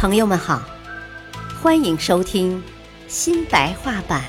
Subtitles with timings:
[0.00, 0.62] 朋友们好，
[1.60, 2.62] 欢迎收听
[3.06, 4.24] 新白话版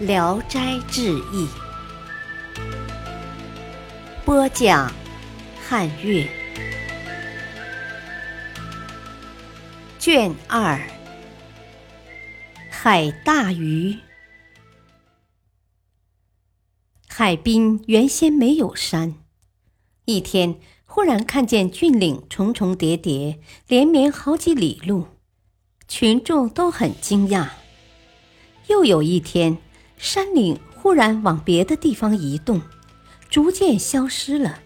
[0.04, 1.46] 《聊斋志异》，
[4.24, 4.92] 播讲
[5.64, 6.28] 汉乐，
[10.00, 10.80] 卷二，
[12.68, 13.96] 海大鱼。
[17.06, 19.14] 海滨原先没有山，
[20.04, 20.58] 一天。
[20.94, 25.06] 忽然看见峻岭重重叠叠，连绵好几里路，
[25.88, 27.48] 群众都很惊讶。
[28.66, 29.56] 又有一天，
[29.96, 32.60] 山岭忽然往别的地方移动，
[33.30, 34.60] 逐渐消失了。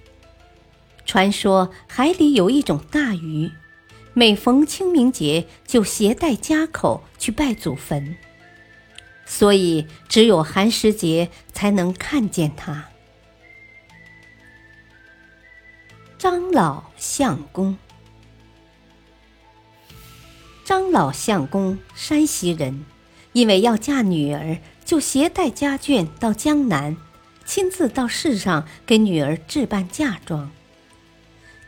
[1.04, 3.52] 传说海里有一种大鱼，
[4.12, 8.16] 每逢清明节就携带家口去拜祖坟，
[9.24, 12.88] 所以只有寒食节才能看见它。
[16.18, 17.76] 张老相公，
[20.64, 22.86] 张老相公，山西人，
[23.34, 26.96] 因为要嫁女儿，就携带家眷到江南，
[27.44, 30.50] 亲自到市上给女儿置办嫁妆。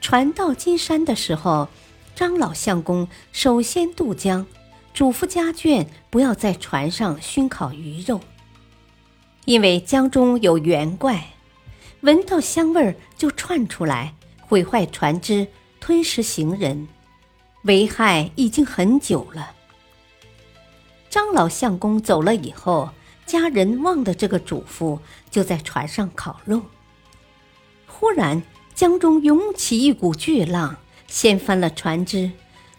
[0.00, 1.68] 船到金山的时候，
[2.14, 4.46] 张老相公首先渡江，
[4.94, 8.22] 嘱咐家眷不要在船上熏烤鱼肉，
[9.44, 11.32] 因为江中有猿怪，
[12.00, 14.14] 闻到香味儿就窜出来。
[14.48, 15.46] 毁坏船只，
[15.78, 16.88] 吞食行人，
[17.64, 19.52] 危害已经很久了。
[21.10, 22.88] 张老相公走了以后，
[23.26, 24.98] 家人忘了这个嘱咐，
[25.30, 26.62] 就在船上烤肉。
[27.86, 28.42] 忽然，
[28.74, 32.30] 江中涌起一股巨浪，掀翻了船只，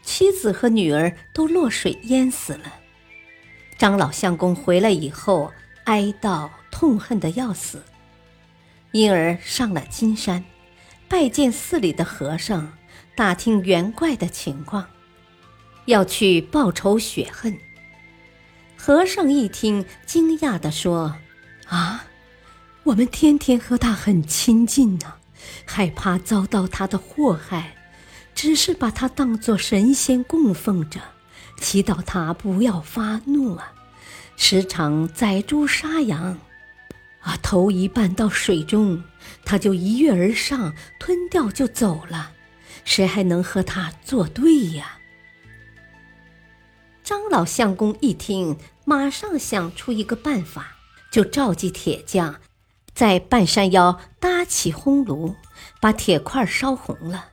[0.02, 2.73] 妻子和女儿都落水淹死了。
[3.78, 5.52] 张老相公回来以后，
[5.83, 7.83] 哀悼痛恨的要死，
[8.92, 10.44] 因而上了金山。
[11.10, 12.72] 拜见寺里的和尚，
[13.16, 14.86] 打听元怪的情况，
[15.86, 17.58] 要去报仇雪恨。
[18.78, 21.16] 和尚一听，惊讶地说
[21.67, 22.06] ：“啊，
[22.83, 25.16] 我们天天和他很亲近呢，
[25.66, 27.76] 害怕遭到他的祸害，
[28.36, 31.02] 只是把他当作神仙供奉着，
[31.58, 33.73] 祈祷他不要发怒啊，
[34.38, 36.38] 时常宰猪杀羊。”
[37.22, 37.38] 啊！
[37.42, 39.04] 头一半到水中，
[39.44, 42.32] 他就一跃而上，吞掉就走了。
[42.86, 45.00] 谁还能和他作对呀？
[47.04, 50.78] 张老相公一听，马上想出一个办法，
[51.12, 52.40] 就召集铁匠，
[52.94, 55.36] 在半山腰搭起烘炉，
[55.82, 57.30] 把铁块烧红了。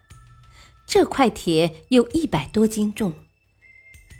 [0.87, 3.13] 这块铁有一百多斤重，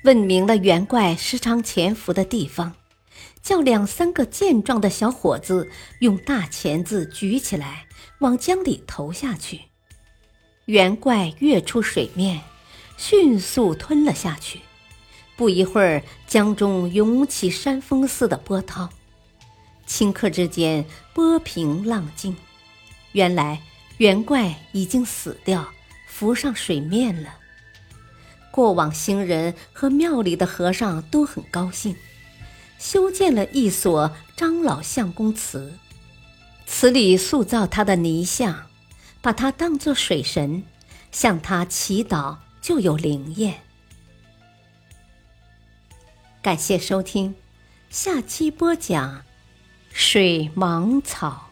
[0.05, 2.75] 问明了猿怪时常潜伏的地方。
[3.47, 5.71] 叫两三个健壮的小伙子
[6.01, 7.87] 用大钳子举起来，
[8.19, 9.61] 往江里投下去。
[10.65, 12.41] 猿怪跃出水面，
[12.97, 14.63] 迅速吞了下去。
[15.37, 18.91] 不一会儿，江中涌起山峰似的波涛，
[19.87, 22.35] 顷刻之间波平浪静。
[23.13, 23.63] 原来
[23.99, 25.69] 猿怪已经死掉，
[26.09, 27.33] 浮上水面了。
[28.51, 31.95] 过往行人和庙里的和尚都很高兴。
[32.79, 35.79] 修建了一所张老相公祠，
[36.67, 38.67] 祠里塑造他的泥像，
[39.21, 40.63] 把他当作水神，
[41.11, 43.63] 向他祈祷就有灵验。
[46.43, 47.35] 感谢收听，
[47.91, 49.25] 下期播讲
[49.93, 51.51] 水芒草。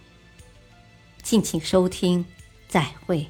[1.23, 2.27] 敬请收听，
[2.69, 3.29] 再会。